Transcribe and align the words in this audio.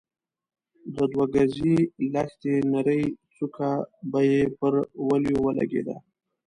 د 0.95 0.97
دوه 1.11 1.25
ګزۍ 1.33 1.75
لښتې 2.13 2.53
نرۍ 2.71 3.03
څوکه 3.35 3.71
به 4.11 4.19
يې 4.31 4.43
پر 4.57 4.73
وليو 5.07 5.39
ولګېده. 5.45 5.95